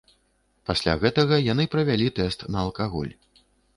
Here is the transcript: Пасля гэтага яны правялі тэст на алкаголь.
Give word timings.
Пасля 0.69 0.95
гэтага 1.03 1.39
яны 1.53 1.67
правялі 1.75 2.07
тэст 2.21 2.47
на 2.57 2.65
алкаголь. 2.67 3.13